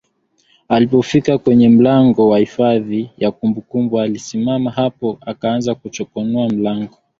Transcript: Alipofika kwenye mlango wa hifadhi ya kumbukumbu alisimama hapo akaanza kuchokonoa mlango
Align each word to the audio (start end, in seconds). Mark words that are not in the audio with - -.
Alipofika 0.69 1.37
kwenye 1.37 1.69
mlango 1.69 2.29
wa 2.29 2.39
hifadhi 2.39 3.11
ya 3.17 3.31
kumbukumbu 3.31 3.99
alisimama 3.99 4.71
hapo 4.71 5.17
akaanza 5.21 5.75
kuchokonoa 5.75 6.49
mlango 6.49 6.97